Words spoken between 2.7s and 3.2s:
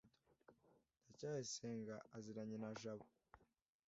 jabo